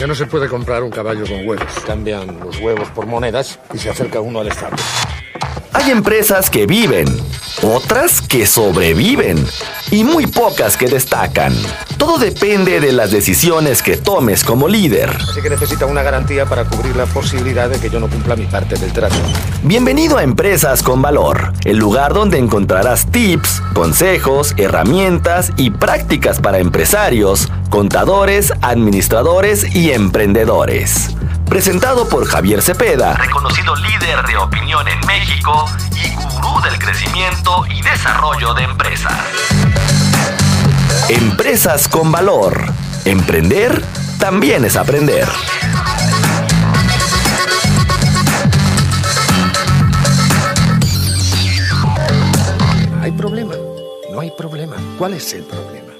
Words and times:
Ya 0.00 0.08
no 0.08 0.14
se 0.16 0.26
puede 0.26 0.48
comprar 0.48 0.82
un 0.82 0.90
caballo 0.90 1.24
con 1.24 1.46
huevos. 1.46 1.72
Cambian 1.86 2.40
los 2.40 2.58
huevos 2.58 2.88
por 2.90 3.06
monedas 3.06 3.60
y 3.72 3.78
se 3.78 3.90
acerca 3.90 4.20
uno 4.20 4.40
al 4.40 4.48
Estado. 4.48 4.74
Hay 5.74 5.90
empresas 5.90 6.50
que 6.50 6.66
viven, 6.66 7.04
otras 7.60 8.22
que 8.22 8.46
sobreviven 8.46 9.44
y 9.90 10.04
muy 10.04 10.28
pocas 10.28 10.76
que 10.76 10.86
destacan. 10.86 11.52
Todo 11.98 12.16
depende 12.16 12.78
de 12.78 12.92
las 12.92 13.10
decisiones 13.10 13.82
que 13.82 13.96
tomes 13.96 14.44
como 14.44 14.68
líder. 14.68 15.10
Así 15.10 15.42
que 15.42 15.50
necesita 15.50 15.86
una 15.86 16.04
garantía 16.04 16.46
para 16.46 16.64
cubrir 16.64 16.94
la 16.94 17.06
posibilidad 17.06 17.68
de 17.68 17.80
que 17.80 17.90
yo 17.90 17.98
no 17.98 18.08
cumpla 18.08 18.36
mi 18.36 18.46
parte 18.46 18.76
del 18.76 18.92
trato. 18.92 19.16
Bienvenido 19.64 20.16
a 20.16 20.22
Empresas 20.22 20.80
con 20.80 21.02
Valor, 21.02 21.52
el 21.64 21.76
lugar 21.76 22.14
donde 22.14 22.38
encontrarás 22.38 23.10
tips, 23.10 23.60
consejos, 23.74 24.54
herramientas 24.56 25.50
y 25.56 25.70
prácticas 25.70 26.40
para 26.40 26.60
empresarios, 26.60 27.48
contadores, 27.68 28.52
administradores 28.62 29.74
y 29.74 29.90
emprendedores 29.90 31.16
presentado 31.54 32.08
por 32.08 32.26
Javier 32.26 32.60
Cepeda, 32.62 33.14
reconocido 33.14 33.76
líder 33.76 34.26
de 34.26 34.36
opinión 34.36 34.88
en 34.88 34.98
México 35.06 35.66
y 35.94 36.12
gurú 36.16 36.60
del 36.64 36.76
crecimiento 36.80 37.64
y 37.70 37.80
desarrollo 37.80 38.54
de 38.54 38.64
empresas. 38.64 39.14
Empresas 41.08 41.86
con 41.86 42.10
valor. 42.10 42.60
Emprender 43.04 43.80
también 44.18 44.64
es 44.64 44.74
aprender. 44.74 45.28
Hay 53.00 53.12
problema, 53.12 53.54
no 54.10 54.18
hay 54.18 54.32
problema. 54.36 54.74
¿Cuál 54.98 55.14
es 55.14 55.32
el 55.34 55.44
problema? 55.44 55.92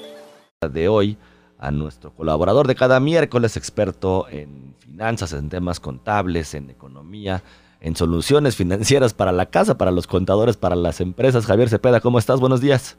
De 0.69 0.89
hoy 0.89 1.17
a 1.57 1.71
nuestro 1.71 2.13
colaborador 2.13 2.67
de 2.67 2.75
cada 2.75 2.99
miércoles, 2.99 3.57
experto 3.57 4.27
en 4.29 4.75
finanzas, 4.79 5.33
en 5.33 5.49
temas 5.49 5.79
contables, 5.79 6.53
en 6.53 6.69
economía, 6.69 7.43
en 7.81 7.95
soluciones 7.95 8.55
financieras 8.55 9.13
para 9.13 9.31
la 9.31 9.47
casa, 9.47 9.77
para 9.77 9.91
los 9.91 10.07
contadores, 10.07 10.57
para 10.57 10.75
las 10.75 11.01
empresas. 11.01 11.45
Javier 11.45 11.69
Cepeda, 11.69 11.99
¿cómo 12.01 12.19
estás? 12.19 12.39
Buenos 12.39 12.61
días. 12.61 12.97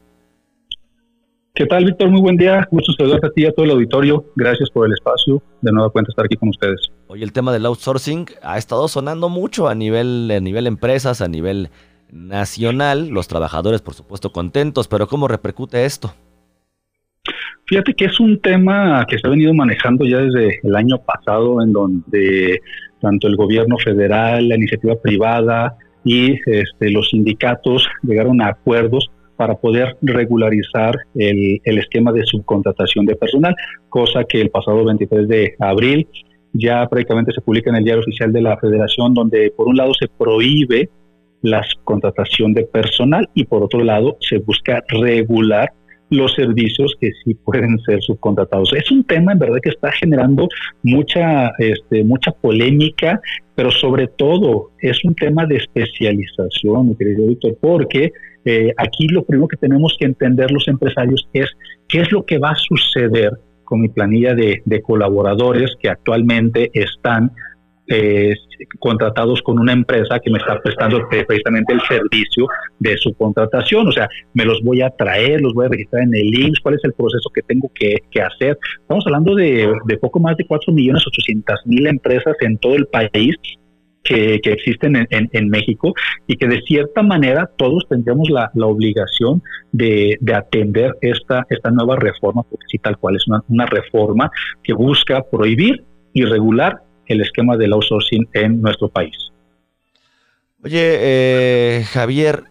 ¿Qué 1.53 1.65
tal, 1.65 1.85
Víctor? 1.85 2.11
Muy 2.11 2.21
buen 2.21 2.37
día. 2.37 2.67
Gusto 2.69 2.93
saludarte 2.93 3.27
a 3.27 3.29
ti 3.31 3.41
y 3.41 3.45
a 3.47 3.51
todo 3.51 3.65
el 3.65 3.71
auditorio. 3.71 4.23
Gracias 4.35 4.69
por 4.69 4.85
el 4.85 4.93
espacio. 4.93 5.41
De 5.61 5.71
nueva 5.71 5.89
cuenta 5.89 6.11
estar 6.11 6.25
aquí 6.25 6.35
con 6.35 6.49
ustedes. 6.49 6.79
Hoy 7.07 7.23
el 7.23 7.31
tema 7.31 7.51
del 7.51 7.65
outsourcing 7.65 8.27
ha 8.43 8.59
estado 8.59 8.87
sonando 8.87 9.27
mucho 9.27 9.67
a 9.67 9.73
nivel, 9.73 10.29
a 10.29 10.39
nivel 10.39 10.67
empresas, 10.67 11.19
a 11.19 11.27
nivel 11.27 11.71
nacional. 12.11 13.07
Los 13.07 13.27
trabajadores, 13.27 13.81
por 13.81 13.95
supuesto, 13.95 14.31
contentos, 14.31 14.87
pero 14.87 15.07
¿cómo 15.07 15.27
repercute 15.27 15.85
esto? 15.85 16.13
Fíjate 17.67 17.93
que 17.93 18.05
es 18.05 18.19
un 18.21 18.39
tema 18.39 19.05
que 19.09 19.19
se 19.19 19.27
ha 19.27 19.29
venido 19.29 19.53
manejando 19.53 20.05
ya 20.05 20.19
desde 20.19 20.59
el 20.63 20.73
año 20.73 20.99
pasado, 20.99 21.61
en 21.61 21.73
donde 21.73 22.61
tanto 23.01 23.27
el 23.27 23.35
gobierno 23.35 23.77
federal, 23.77 24.47
la 24.47 24.55
iniciativa 24.55 24.95
privada 24.95 25.75
y 26.05 26.31
este, 26.45 26.89
los 26.91 27.09
sindicatos 27.09 27.85
llegaron 28.03 28.41
a 28.41 28.47
acuerdos 28.47 29.11
para 29.35 29.55
poder 29.55 29.97
regularizar 30.01 30.95
el, 31.15 31.59
el, 31.63 31.77
esquema 31.77 32.13
de 32.13 32.25
subcontratación 32.25 33.05
de 33.05 33.15
personal, 33.15 33.53
cosa 33.89 34.23
que 34.23 34.39
el 34.39 34.49
pasado 34.49 34.85
23 34.85 35.27
de 35.27 35.55
abril 35.59 36.07
ya 36.53 36.87
prácticamente 36.87 37.33
se 37.33 37.41
publica 37.41 37.69
en 37.69 37.75
el 37.75 37.83
diario 37.83 38.01
oficial 38.01 38.31
de 38.31 38.41
la 38.41 38.57
federación, 38.57 39.13
donde 39.13 39.51
por 39.55 39.67
un 39.67 39.75
lado 39.75 39.93
se 39.93 40.07
prohíbe 40.07 40.89
la 41.41 41.61
subcontratación 41.63 42.53
de 42.53 42.63
personal 42.63 43.29
y 43.33 43.43
por 43.43 43.61
otro 43.61 43.83
lado 43.83 44.17
se 44.21 44.37
busca 44.39 44.83
regular 44.87 45.71
los 46.09 46.33
servicios 46.33 46.95
que 46.99 47.11
sí 47.23 47.33
pueden 47.33 47.79
ser 47.79 48.01
subcontratados. 48.01 48.71
Es 48.73 48.91
un 48.91 49.03
tema 49.03 49.33
en 49.33 49.39
verdad 49.39 49.59
que 49.61 49.69
está 49.69 49.91
generando 49.91 50.47
mucha, 50.83 51.51
este, 51.59 52.03
mucha 52.03 52.31
polémica, 52.31 53.19
pero 53.55 53.71
sobre 53.71 54.07
todo 54.07 54.71
es 54.79 55.03
un 55.03 55.15
tema 55.15 55.45
de 55.45 55.57
especialización, 55.57 56.89
mi 56.89 56.95
querido 56.95 57.27
Víctor, 57.27 57.57
porque 57.59 58.11
eh, 58.45 58.73
aquí 58.77 59.07
lo 59.07 59.23
primero 59.23 59.47
que 59.47 59.57
tenemos 59.57 59.95
que 59.99 60.05
entender 60.05 60.51
los 60.51 60.67
empresarios 60.67 61.27
es 61.33 61.49
qué 61.87 62.01
es 62.01 62.11
lo 62.11 62.25
que 62.25 62.37
va 62.37 62.51
a 62.51 62.55
suceder 62.55 63.31
con 63.63 63.81
mi 63.81 63.89
planilla 63.89 64.33
de, 64.33 64.61
de 64.63 64.81
colaboradores 64.81 65.75
que 65.81 65.89
actualmente 65.89 66.71
están 66.73 67.31
eh, 67.87 68.35
contratados 68.79 69.41
con 69.41 69.59
una 69.59 69.73
empresa 69.73 70.19
que 70.19 70.29
me 70.29 70.39
está 70.39 70.59
prestando 70.59 71.07
precisamente 71.09 71.73
el 71.73 71.81
servicio 71.87 72.47
de 72.79 72.97
su 72.97 73.13
contratación. 73.13 73.87
O 73.87 73.91
sea, 73.91 74.09
me 74.33 74.45
los 74.45 74.61
voy 74.61 74.81
a 74.81 74.89
traer, 74.89 75.41
los 75.41 75.53
voy 75.53 75.67
a 75.67 75.69
registrar 75.69 76.03
en 76.03 76.13
el 76.13 76.33
IMSS, 76.33 76.59
cuál 76.59 76.75
es 76.75 76.83
el 76.83 76.93
proceso 76.93 77.29
que 77.33 77.41
tengo 77.43 77.71
que, 77.73 77.97
hacer. 78.21 78.57
Estamos 78.81 79.05
hablando 79.05 79.35
de, 79.35 79.71
poco 80.01 80.19
más 80.19 80.35
de 80.37 80.45
4 80.45 80.73
millones 80.73 81.05
800 81.07 81.61
mil 81.65 81.87
empresas 81.87 82.35
en 82.41 82.57
todo 82.57 82.75
el 82.75 82.87
país 82.87 83.35
que, 84.03 84.39
existen 84.43 85.07
en, 85.09 85.49
México 85.49 85.93
y 86.25 86.35
que 86.35 86.47
de 86.47 86.61
cierta 86.61 87.03
manera 87.03 87.49
todos 87.57 87.85
tendríamos 87.87 88.29
la, 88.29 88.49
obligación 88.55 89.41
de, 89.71 90.17
atender 90.33 90.95
esta, 91.01 91.45
esta 91.49 91.69
nueva 91.71 91.95
reforma, 91.97 92.43
porque 92.43 92.65
sí, 92.69 92.79
tal 92.79 92.97
cual 92.97 93.15
es 93.15 93.27
una, 93.27 93.43
una 93.49 93.65
reforma 93.65 94.31
que 94.63 94.73
busca 94.73 95.23
prohibir 95.29 95.83
y 96.13 96.25
regular 96.25 96.81
el 97.07 97.21
esquema 97.21 97.57
del 97.57 97.73
outsourcing 97.73 98.29
en 98.33 98.61
nuestro 98.61 98.89
país. 98.89 99.15
Oye, 100.63 100.97
eh, 100.99 101.83
Javier, 101.91 102.45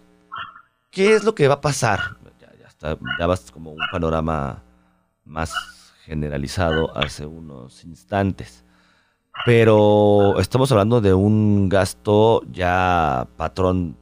¿qué 0.91 1.15
es 1.15 1.25
lo 1.25 1.35
que 1.35 1.49
va 1.49 1.55
a 1.55 1.61
pasar? 1.61 2.01
Ya, 2.41 2.97
ya 3.19 3.27
vas 3.27 3.51
como 3.51 3.73
un 3.73 3.81
panorama 3.91 4.63
más 5.25 5.53
generalizado 6.05 6.97
hace 6.97 7.27
unos 7.27 7.85
instantes. 7.85 8.65
Pero 9.45 10.41
estamos 10.41 10.73
hablando 10.73 11.01
de 11.01 11.13
un 11.13 11.69
gasto 11.69 12.43
ya 12.51 13.29
patrón 13.37 13.97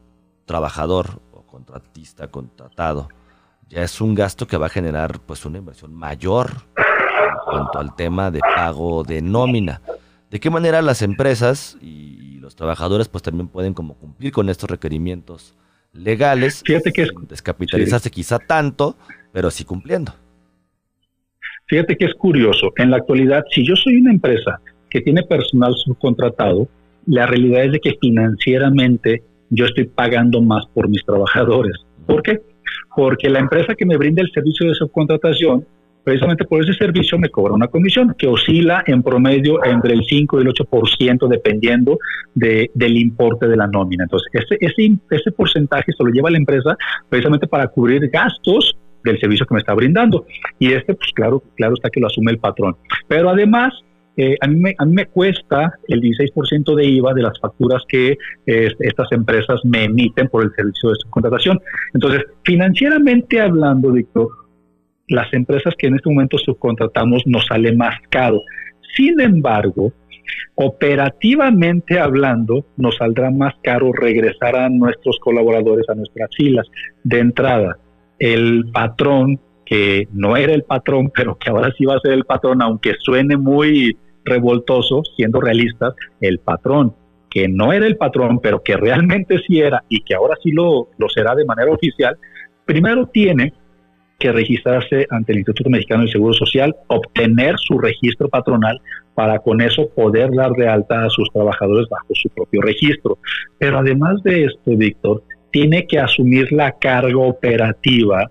trabajador 0.44 1.20
o 1.32 1.43
contratista 1.43 2.28
contratado. 2.28 3.09
Ya 3.69 3.82
es 3.82 4.00
un 4.00 4.14
gasto 4.14 4.47
que 4.47 4.56
va 4.56 4.66
a 4.66 4.70
generar 4.70 5.19
pues 5.20 5.44
una 5.44 5.59
inversión 5.59 5.94
mayor 5.94 6.50
en 6.76 7.37
cuanto 7.44 7.78
al 7.78 7.97
tema 7.97 8.31
de 8.31 8.41
pago 8.41 9.03
de 9.03 9.22
nómina 9.22 9.81
de 10.34 10.41
qué 10.41 10.50
manera 10.50 10.83
las 10.83 11.00
empresas 11.03 11.78
y 11.81 12.39
los 12.41 12.56
trabajadores 12.56 13.06
pues 13.06 13.22
también 13.22 13.47
pueden 13.47 13.72
como 13.72 13.95
cumplir 13.95 14.33
con 14.33 14.49
estos 14.49 14.69
requerimientos 14.69 15.55
legales, 15.93 16.65
Fíjate 16.67 16.91
que 16.91 17.03
es, 17.03 17.11
descapitalizarse 17.28 18.11
quizá 18.11 18.41
tanto, 18.41 18.97
pero 19.33 19.49
sí 19.53 19.65
cumpliendo. 19.65 20.12
Fíjate 21.67 21.97
que 21.97 22.06
es 22.06 22.15
curioso, 22.15 22.73
en 22.78 22.91
la 22.91 22.97
actualidad, 22.97 23.44
si 23.53 23.65
yo 23.65 23.77
soy 23.77 23.99
una 23.99 24.11
empresa 24.11 24.61
que 24.91 25.03
tiene 25.03 25.23
personal 25.23 25.73
subcontratado, 25.77 26.67
la 27.06 27.27
realidad 27.27 27.67
es 27.67 27.71
de 27.71 27.78
que 27.78 27.94
financieramente 28.00 29.23
yo 29.50 29.67
estoy 29.67 29.84
pagando 29.84 30.43
más 30.43 30.67
por 30.75 30.89
mis 30.89 31.05
trabajadores. 31.05 31.77
¿Por 32.06 32.25
qué? 32.25 32.43
Porque 32.97 33.31
la 33.31 33.39
empresa 33.39 33.77
que 33.77 33.87
me 33.87 33.97
brinda 33.97 34.21
el 34.21 34.33
servicio 34.33 34.67
de 34.67 34.75
subcontratación 34.75 35.65
precisamente 36.04 36.44
por 36.44 36.62
ese 36.62 36.75
servicio 36.75 37.19
me 37.19 37.31
cobra 37.31 37.54
una 37.54 37.66
comisión 37.69 38.15
que 38.16 38.28
oscila 38.28 38.84
en 38.87 39.03
promedio 39.03 39.65
entre 39.65 39.94
el 39.94 40.04
5 40.04 40.38
y 40.38 40.42
el 40.42 40.48
8% 40.48 41.28
dependiendo 41.28 41.98
de, 42.34 42.70
del 42.75 42.97
importe 42.98 43.48
de 43.48 43.56
la 43.56 43.66
nómina. 43.66 44.04
Entonces, 44.04 44.28
ese, 44.32 44.56
ese, 44.60 44.97
ese 45.10 45.32
porcentaje 45.32 45.93
se 45.97 46.04
lo 46.04 46.10
lleva 46.10 46.31
la 46.31 46.38
empresa 46.38 46.76
precisamente 47.09 47.47
para 47.47 47.66
cubrir 47.69 48.09
gastos 48.10 48.76
del 49.03 49.19
servicio 49.19 49.47
que 49.47 49.54
me 49.54 49.60
está 49.60 49.75
brindando. 49.75 50.26
Y 50.59 50.72
este, 50.72 50.94
pues 50.94 51.10
claro, 51.14 51.43
claro 51.56 51.75
está 51.75 51.91
que 51.91 52.00
lo 52.00 52.06
asume 52.06 52.32
el 52.32 52.38
patrón. 52.38 52.76
Pero 53.09 53.31
además, 53.31 53.72
eh, 54.16 54.37
a, 54.41 54.47
mí 54.47 54.56
me, 54.56 54.75
a 54.78 54.84
mí 54.84 54.93
me 54.94 55.06
cuesta 55.06 55.72
el 55.88 56.00
16% 56.00 56.75
de 56.75 56.84
IVA 56.84 57.14
de 57.14 57.22
las 57.22 57.38
facturas 57.41 57.82
que 57.88 58.16
eh, 58.47 58.69
estas 58.78 59.10
empresas 59.12 59.60
me 59.64 59.84
emiten 59.84 60.28
por 60.28 60.43
el 60.44 60.53
servicio 60.54 60.91
de 60.91 60.97
subcontratación. 61.03 61.60
Entonces, 61.93 62.25
financieramente 62.44 63.41
hablando, 63.41 63.93
Víctor, 63.93 64.28
las 65.09 65.32
empresas 65.32 65.75
que 65.76 65.87
en 65.87 65.97
este 65.97 66.10
momento 66.10 66.38
subcontratamos 66.38 67.22
nos 67.26 67.47
sale 67.47 67.75
más 67.75 67.97
caro. 68.09 68.41
Sin 68.97 69.20
embargo, 69.20 69.92
operativamente 70.55 71.99
hablando, 71.99 72.64
nos 72.76 72.96
saldrá 72.96 73.31
más 73.31 73.55
caro 73.62 73.93
regresar 73.93 74.56
a 74.56 74.69
nuestros 74.69 75.19
colaboradores 75.19 75.88
a 75.88 75.94
nuestras 75.94 76.31
filas. 76.37 76.67
De 77.02 77.19
entrada, 77.19 77.76
el 78.19 78.67
patrón, 78.73 79.40
que 79.64 80.08
no 80.12 80.37
era 80.37 80.55
el 80.55 80.62
patrón, 80.62 81.11
pero 81.14 81.37
que 81.37 81.50
ahora 81.50 81.73
sí 81.76 81.84
va 81.84 81.96
a 81.96 82.00
ser 82.00 82.12
el 82.12 82.25
patrón, 82.25 82.62
aunque 82.62 82.94
suene 83.00 83.37
muy 83.37 83.96
revoltoso, 84.25 85.02
siendo 85.17 85.40
realistas, 85.40 85.94
el 86.20 86.38
patrón, 86.38 86.94
que 87.31 87.49
no 87.49 87.73
era 87.73 87.87
el 87.87 87.96
patrón, 87.96 88.38
pero 88.40 88.62
que 88.62 88.76
realmente 88.76 89.38
sí 89.46 89.61
era 89.61 89.82
y 89.88 90.02
que 90.02 90.14
ahora 90.14 90.37
sí 90.43 90.50
lo, 90.50 90.88
lo 90.99 91.08
será 91.08 91.34
de 91.34 91.44
manera 91.44 91.73
oficial, 91.73 92.17
primero 92.64 93.06
tiene 93.06 93.52
que 94.19 94.32
registrarse 94.32 95.06
ante 95.11 95.32
el 95.32 95.38
Instituto 95.38 95.70
Mexicano 95.70 96.02
del 96.02 96.12
Seguro 96.12 96.34
Social, 96.34 96.75
obtener 96.87 97.56
su 97.58 97.78
registro 97.78 98.28
patronal 98.28 98.81
para 99.14 99.38
con 99.38 99.61
eso 99.61 99.88
poder 99.90 100.31
dar 100.34 100.52
de 100.52 100.69
alta 100.69 101.05
a 101.05 101.11
sus 101.11 101.31
trabajadores 101.31 101.88
bajo 101.88 102.14
su 102.14 102.28
propio 102.31 102.62
registro. 102.62 103.19
Pero 103.58 103.78
además 103.78 104.22
de 104.22 104.44
esto, 104.44 104.76
Víctor, 104.76 105.22
tiene 105.50 105.87
que 105.87 105.99
asumir 105.99 106.50
la 106.52 106.72
carga 106.72 107.19
operativa 107.19 108.31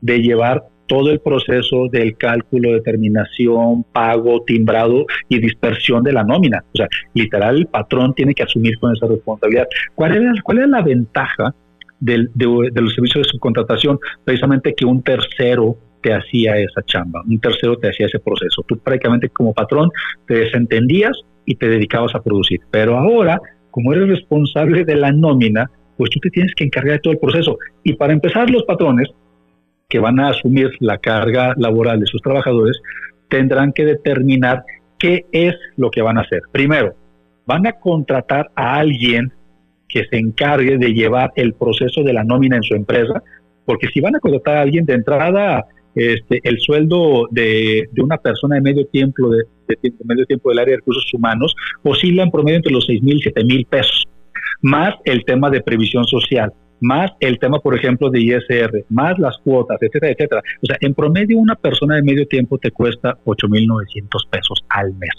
de 0.00 0.20
llevar 0.20 0.64
todo 0.86 1.10
el 1.10 1.20
proceso 1.20 1.88
del 1.90 2.16
cálculo, 2.16 2.72
determinación, 2.72 3.84
pago, 3.84 4.42
timbrado 4.42 5.06
y 5.28 5.38
dispersión 5.38 6.02
de 6.02 6.12
la 6.12 6.24
nómina. 6.24 6.62
O 6.72 6.76
sea, 6.76 6.88
literal, 7.14 7.56
el 7.56 7.66
patrón 7.66 8.14
tiene 8.14 8.34
que 8.34 8.42
asumir 8.42 8.78
con 8.78 8.94
esa 8.94 9.06
responsabilidad. 9.06 9.66
¿Cuál 9.94 10.16
es, 10.16 10.42
cuál 10.42 10.58
es 10.58 10.68
la 10.68 10.82
ventaja 10.82 11.54
de, 12.04 12.28
de 12.34 12.80
los 12.80 12.94
servicios 12.94 13.26
de 13.26 13.30
subcontratación? 13.30 13.98
Precisamente 14.24 14.74
que 14.74 14.84
un 14.84 15.02
tercero 15.02 15.76
te 16.04 16.12
hacía 16.12 16.58
esa 16.58 16.82
chamba, 16.82 17.22
un 17.26 17.40
tercero 17.40 17.76
te 17.78 17.88
hacía 17.88 18.06
ese 18.06 18.18
proceso. 18.18 18.62
Tú 18.68 18.78
prácticamente 18.78 19.30
como 19.30 19.54
patrón 19.54 19.90
te 20.26 20.34
desentendías 20.34 21.18
y 21.46 21.54
te 21.54 21.68
dedicabas 21.68 22.14
a 22.14 22.22
producir. 22.22 22.60
Pero 22.70 22.98
ahora, 22.98 23.40
como 23.70 23.92
eres 23.92 24.08
responsable 24.08 24.84
de 24.84 24.96
la 24.96 25.12
nómina, 25.12 25.70
pues 25.96 26.10
tú 26.10 26.20
te 26.20 26.30
tienes 26.30 26.54
que 26.54 26.64
encargar 26.64 26.94
de 26.94 26.98
todo 27.00 27.12
el 27.14 27.18
proceso. 27.18 27.58
Y 27.82 27.94
para 27.94 28.12
empezar, 28.12 28.50
los 28.50 28.64
patrones 28.64 29.08
que 29.88 29.98
van 29.98 30.20
a 30.20 30.28
asumir 30.28 30.70
la 30.80 30.98
carga 30.98 31.54
laboral 31.56 32.00
de 32.00 32.06
sus 32.06 32.20
trabajadores 32.20 32.80
tendrán 33.28 33.72
que 33.72 33.84
determinar 33.84 34.64
qué 34.98 35.24
es 35.32 35.54
lo 35.76 35.90
que 35.90 36.02
van 36.02 36.18
a 36.18 36.22
hacer. 36.22 36.42
Primero, 36.52 36.94
van 37.46 37.66
a 37.66 37.72
contratar 37.72 38.50
a 38.54 38.76
alguien 38.76 39.32
que 39.88 40.04
se 40.10 40.16
encargue 40.16 40.78
de 40.78 40.92
llevar 40.92 41.32
el 41.36 41.54
proceso 41.54 42.02
de 42.02 42.12
la 42.12 42.24
nómina 42.24 42.56
en 42.56 42.62
su 42.62 42.74
empresa, 42.74 43.22
porque 43.64 43.88
si 43.88 44.00
van 44.00 44.16
a 44.16 44.20
contratar 44.20 44.56
a 44.56 44.62
alguien 44.62 44.84
de 44.84 44.94
entrada, 44.94 45.64
este, 45.94 46.40
el 46.42 46.58
sueldo 46.58 47.28
de, 47.30 47.88
una 47.98 48.18
persona 48.18 48.56
de 48.56 48.62
medio 48.62 48.86
tiempo, 48.86 49.30
de, 49.30 49.44
medio 50.04 50.26
tiempo 50.26 50.50
del 50.50 50.58
área 50.58 50.72
de 50.72 50.78
recursos 50.78 51.12
humanos 51.14 51.54
oscila 51.82 52.24
en 52.24 52.30
promedio 52.30 52.56
entre 52.56 52.72
los 52.72 52.84
seis 52.84 53.00
mil 53.02 53.16
y 53.18 53.22
siete 53.22 53.44
mil 53.44 53.64
pesos, 53.66 54.04
más 54.60 54.94
el 55.04 55.24
tema 55.24 55.50
de 55.50 55.60
previsión 55.60 56.04
social, 56.04 56.52
más 56.80 57.12
el 57.20 57.38
tema, 57.38 57.60
por 57.60 57.76
ejemplo, 57.76 58.10
de 58.10 58.20
ISR, 58.20 58.84
más 58.90 59.18
las 59.18 59.38
cuotas, 59.38 59.78
etcétera, 59.80 60.12
etcétera. 60.12 60.42
O 60.62 60.66
sea, 60.66 60.76
en 60.80 60.94
promedio 60.94 61.38
una 61.38 61.54
persona 61.54 61.96
de 61.96 62.02
medio 62.02 62.26
tiempo 62.26 62.58
te 62.58 62.72
cuesta 62.72 63.16
mil 63.24 63.68
8.900 63.68 64.28
pesos 64.30 64.64
al 64.68 64.92
mes. 64.94 65.12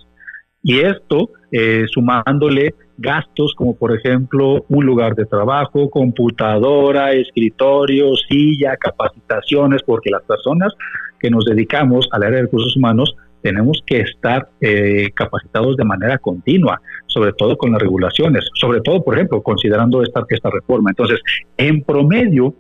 Y 0.62 0.80
esto, 0.80 1.30
eh, 1.52 1.86
sumándole 1.88 2.76
gastos 2.98 3.54
como 3.56 3.76
por 3.76 3.96
ejemplo 3.96 4.66
un 4.70 4.86
lugar 4.86 5.16
de 5.16 5.26
trabajo, 5.26 5.90
computadora, 5.90 7.14
escritorio, 7.14 8.16
silla, 8.30 8.76
capacitaciones, 8.78 9.82
porque 9.84 10.10
las 10.10 10.24
personas 10.24 10.74
que 11.20 11.30
nos 11.30 11.46
dedicamos 11.46 12.08
al 12.12 12.24
área 12.24 12.38
de 12.38 12.44
recursos 12.44 12.76
humanos 12.76 13.16
tenemos 13.42 13.84
que 13.86 14.00
estar 14.00 14.50
eh, 14.60 15.12
capacitados 15.14 15.78
de 15.78 15.84
manera 15.84 16.18
continua, 16.18 16.82
sobre 17.06 17.32
todo 17.34 17.56
con 17.58 17.72
las 17.72 17.82
regulaciones, 17.82 18.50
sobre 18.56 18.82
todo, 18.82 19.04
por 19.04 19.14
ejemplo, 19.14 19.44
considerando 19.44 20.02
esta, 20.02 20.26
esta 20.30 20.50
reforma. 20.50 20.90
Entonces, 20.90 21.22
en 21.58 21.84
promedio, 21.84 22.56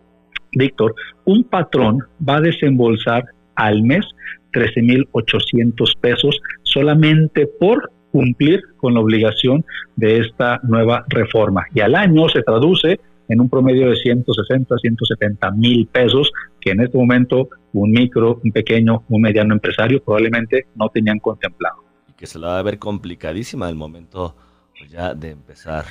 Víctor, 0.51 0.93
un 1.25 1.43
patrón 1.43 2.03
va 2.27 2.37
a 2.37 2.41
desembolsar 2.41 3.25
al 3.55 3.81
mes 3.81 4.05
13.800 4.53 5.99
pesos 5.99 6.39
solamente 6.61 7.47
por 7.47 7.91
cumplir 8.15 8.63
con 8.77 8.93
la 8.93 9.01
obligación 9.01 9.65
de 9.97 10.19
esta 10.19 10.61
nueva 10.63 11.03
reforma. 11.09 11.65
Y 11.73 11.81
al 11.81 11.95
año 11.95 12.29
se 12.29 12.43
traduce 12.43 13.01
en 13.27 13.41
un 13.41 13.49
promedio 13.49 13.89
de 13.89 13.97
160, 13.97 14.77
170 14.77 15.51
mil 15.51 15.85
pesos, 15.87 16.31
que 16.61 16.71
en 16.71 16.79
este 16.79 16.97
momento 16.97 17.49
un 17.73 17.91
micro, 17.91 18.39
un 18.41 18.53
pequeño, 18.53 19.03
un 19.09 19.21
mediano 19.21 19.53
empresario 19.53 20.01
probablemente 20.01 20.67
no 20.75 20.87
tenían 20.87 21.19
contemplado. 21.19 21.83
Y 22.07 22.13
que 22.13 22.25
se 22.25 22.39
la 22.39 22.47
va 22.47 22.59
a 22.59 22.61
ver 22.63 22.79
complicadísima 22.79 23.67
el 23.67 23.75
momento 23.75 24.33
pues, 24.79 24.89
ya 24.89 25.13
de 25.13 25.31
empezar 25.31 25.83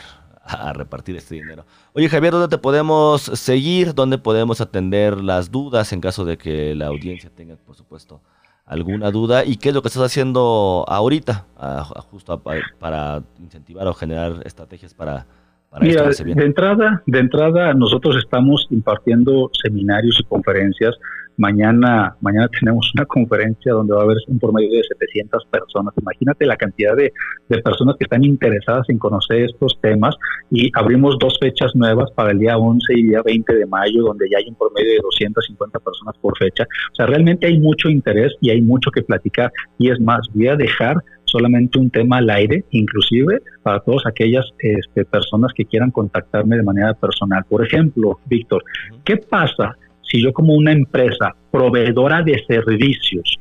a 0.43 0.73
repartir 0.73 1.17
este 1.17 1.35
dinero. 1.35 1.67
Oye 1.93 2.09
Javier, 2.09 2.33
¿dónde 2.33 2.49
te 2.49 2.57
podemos 2.57 3.21
seguir? 3.21 3.95
¿Dónde 3.95 4.17
podemos 4.17 4.63
atender 4.63 5.23
las 5.23 5.51
dudas 5.51 5.93
en 5.93 6.01
caso 6.01 6.25
de 6.25 6.39
que 6.39 6.75
la 6.75 6.87
audiencia 6.87 7.29
tenga, 7.29 7.57
por 7.57 7.77
supuesto, 7.77 8.23
alguna 8.67 9.11
duda 9.11 9.45
y 9.45 9.57
qué 9.57 9.69
es 9.71 9.75
lo 9.75 9.83
que 9.83 9.89
estás 9.89 10.05
haciendo 10.05 10.85
ahorita 10.89 11.47
justo 12.11 12.41
para 12.79 13.23
incentivar 13.39 13.87
o 13.87 13.95
generar 13.95 14.41
estrategias 14.45 14.95
para, 14.95 15.27
para 15.71 15.85
Mira, 15.85 16.09
de 16.09 16.45
entrada, 16.45 17.03
de 17.07 17.19
entrada 17.19 17.75
nosotros 17.75 18.17
estamos 18.17 18.67
impartiendo 18.71 19.51
seminarios 19.63 20.19
y 20.21 20.25
conferencias 20.25 20.95
Mañana, 21.37 22.17
mañana 22.21 22.49
tenemos 22.49 22.93
una 22.95 23.05
conferencia 23.07 23.73
donde 23.73 23.93
va 23.93 24.03
a 24.03 24.05
haber 24.05 24.19
un 24.29 24.39
promedio 24.39 24.71
de 24.71 24.85
700 24.85 25.47
personas. 25.51 25.93
Imagínate 26.01 26.47
la 26.47 26.57
cantidad 26.57 26.95
de, 26.97 27.13
personas 27.63 27.97
que 27.99 28.05
están 28.05 28.25
interesadas 28.25 28.89
en 28.89 28.99
conocer 28.99 29.43
estos 29.43 29.79
temas 29.81 30.15
y 30.51 30.71
abrimos 30.75 31.17
dos 31.19 31.37
fechas 31.41 31.73
nuevas 31.75 32.11
para 32.13 32.31
el 32.31 32.39
día 32.39 32.57
11 32.57 32.93
y 32.95 33.03
día 33.05 33.21
20 33.25 33.55
de 33.55 33.67
mayo, 33.67 34.03
donde 34.03 34.29
ya 34.31 34.39
hay 34.39 34.49
un 34.49 34.55
promedio 34.55 34.93
de 34.93 35.01
250 35.03 35.79
personas 35.81 36.15
por 36.21 36.37
fecha. 36.39 36.65
O 36.93 36.95
sea, 36.95 37.07
realmente 37.07 37.47
hay 37.47 37.59
mucho 37.59 37.89
interés 37.89 38.33
y 38.41 38.51
hay 38.51 38.61
mucho 38.61 38.91
que 38.91 39.03
platicar. 39.03 39.51
Y 39.79 39.91
es 39.91 40.01
más, 40.01 40.29
voy 40.35 40.49
a 40.49 40.57
dejar 40.57 40.97
solamente 41.25 41.79
un 41.79 41.91
tema 41.91 42.19
al 42.19 42.31
aire, 42.31 42.65
inclusive 42.71 43.41
para 43.63 43.81
todas 43.81 44.07
aquellas 44.07 44.45
este, 44.59 45.05
personas 45.05 45.53
que 45.53 45.65
quieran 45.65 45.91
contactarme 45.91 46.57
de 46.57 46.63
manera 46.63 46.95
personal. 46.95 47.45
Por 47.49 47.65
ejemplo, 47.67 48.21
Víctor, 48.27 48.63
¿qué 49.05 49.17
pasa 49.17 49.77
si 50.05 50.23
yo 50.23 50.33
como 50.33 50.55
una 50.55 50.73
empresa 50.73 51.35
proveedora 51.51 52.23
de 52.23 52.43
servicios 52.47 53.39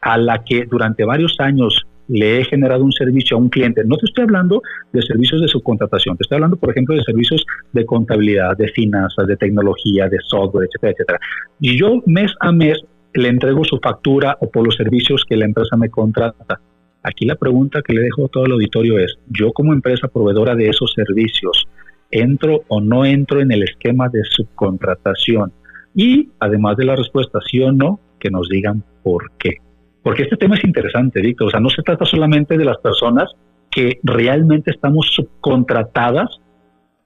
a 0.00 0.18
la 0.18 0.42
que 0.42 0.66
durante 0.68 1.04
varios 1.04 1.36
años 1.38 1.86
le 2.08 2.40
he 2.40 2.44
generado 2.44 2.84
un 2.84 2.92
servicio 2.92 3.36
a 3.36 3.40
un 3.40 3.48
cliente, 3.48 3.82
no 3.84 3.96
te 3.96 4.06
estoy 4.06 4.24
hablando 4.24 4.60
de 4.92 5.00
servicios 5.02 5.40
de 5.40 5.48
subcontratación, 5.48 6.16
te 6.16 6.24
estoy 6.24 6.36
hablando, 6.36 6.56
por 6.56 6.70
ejemplo, 6.70 6.94
de 6.94 7.02
servicios 7.02 7.46
de 7.72 7.86
contabilidad, 7.86 8.56
de 8.56 8.68
finanzas, 8.68 9.26
de 9.26 9.36
tecnología, 9.36 10.08
de 10.08 10.18
software, 10.26 10.68
etcétera, 10.68 10.92
etcétera. 10.92 11.20
Y 11.60 11.78
yo 11.78 12.02
mes 12.06 12.32
a 12.40 12.52
mes 12.52 12.82
le 13.14 13.28
entrego 13.28 13.64
su 13.64 13.78
factura 13.78 14.36
o 14.40 14.50
por 14.50 14.64
los 14.64 14.74
servicios 14.74 15.24
que 15.28 15.36
la 15.36 15.44
empresa 15.44 15.76
me 15.76 15.90
contrata. 15.90 16.60
Aquí 17.02 17.24
la 17.24 17.36
pregunta 17.36 17.82
que 17.82 17.92
le 17.92 18.02
dejo 18.02 18.26
a 18.26 18.28
todo 18.28 18.46
el 18.46 18.52
auditorio 18.52 18.98
es, 18.98 19.16
yo 19.28 19.52
como 19.52 19.72
empresa 19.72 20.08
proveedora 20.08 20.54
de 20.54 20.68
esos 20.68 20.92
servicios, 20.92 21.66
¿entro 22.12 22.62
o 22.68 22.80
no 22.80 23.04
entro 23.04 23.40
en 23.40 23.50
el 23.50 23.64
esquema 23.64 24.08
de 24.08 24.22
subcontratación? 24.24 25.52
y 25.94 26.30
además 26.38 26.76
de 26.76 26.84
la 26.84 26.96
respuesta 26.96 27.38
sí 27.48 27.60
o 27.60 27.72
no, 27.72 28.00
que 28.18 28.30
nos 28.30 28.48
digan 28.48 28.82
por 29.02 29.30
qué. 29.38 29.56
Porque 30.02 30.22
este 30.22 30.36
tema 30.36 30.56
es 30.56 30.64
interesante, 30.64 31.20
Víctor. 31.20 31.48
O 31.48 31.50
sea, 31.50 31.60
no 31.60 31.70
se 31.70 31.82
trata 31.82 32.04
solamente 32.04 32.56
de 32.56 32.64
las 32.64 32.78
personas 32.78 33.30
que 33.70 33.98
realmente 34.02 34.70
estamos 34.70 35.08
subcontratadas 35.14 36.40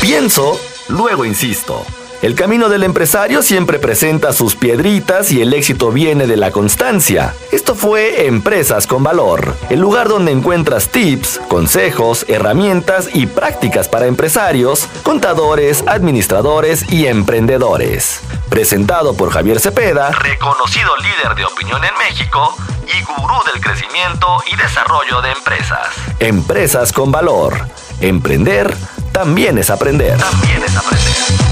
Pienso, 0.00 0.56
luego 0.90 1.24
insisto. 1.24 1.84
El 2.22 2.34
camino 2.34 2.68
del 2.68 2.82
empresario 2.82 3.40
siempre 3.40 3.78
presenta 3.78 4.34
sus 4.34 4.54
piedritas 4.54 5.32
y 5.32 5.40
el 5.40 5.54
éxito 5.54 5.90
viene 5.90 6.26
de 6.26 6.36
la 6.36 6.50
constancia. 6.50 7.34
Esto 7.50 7.74
fue 7.74 8.26
Empresas 8.26 8.86
con 8.86 9.02
Valor, 9.02 9.56
el 9.70 9.80
lugar 9.80 10.10
donde 10.10 10.30
encuentras 10.30 10.90
tips, 10.90 11.40
consejos, 11.48 12.26
herramientas 12.28 13.08
y 13.14 13.26
prácticas 13.26 13.88
para 13.88 14.04
empresarios, 14.04 14.86
contadores, 15.02 15.82
administradores 15.86 16.92
y 16.92 17.06
emprendedores. 17.06 18.20
Presentado 18.50 19.14
por 19.14 19.30
Javier 19.30 19.58
Cepeda, 19.58 20.10
reconocido 20.10 20.94
líder 20.98 21.34
de 21.36 21.46
opinión 21.46 21.82
en 21.82 21.96
México 22.06 22.54
y 22.86 23.02
gurú 23.02 23.36
del 23.50 23.62
crecimiento 23.62 24.26
y 24.52 24.56
desarrollo 24.56 25.22
de 25.22 25.30
empresas. 25.30 25.88
Empresas 26.18 26.92
con 26.92 27.10
Valor. 27.10 27.66
Emprender 28.02 28.76
también 29.10 29.56
es 29.56 29.70
aprender. 29.70 30.18
También 30.18 30.62
es 30.62 30.76
aprender. 30.76 31.49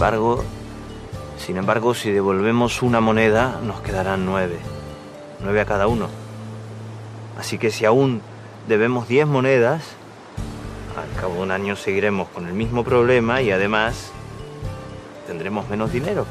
Embargo, 0.00 0.42
sin 1.36 1.58
embargo, 1.58 1.92
si 1.92 2.10
devolvemos 2.10 2.80
una 2.80 3.02
moneda, 3.02 3.60
nos 3.62 3.82
quedarán 3.82 4.24
nueve. 4.24 4.58
Nueve 5.40 5.60
a 5.60 5.66
cada 5.66 5.88
uno. 5.88 6.08
Así 7.38 7.58
que 7.58 7.70
si 7.70 7.84
aún 7.84 8.22
debemos 8.66 9.08
diez 9.08 9.26
monedas, 9.26 9.82
al 10.96 11.20
cabo 11.20 11.34
de 11.34 11.40
un 11.42 11.50
año 11.50 11.76
seguiremos 11.76 12.30
con 12.30 12.46
el 12.46 12.54
mismo 12.54 12.82
problema 12.82 13.42
y 13.42 13.50
además 13.50 14.10
tendremos 15.26 15.68
menos 15.68 15.92
dinero. 15.92 16.24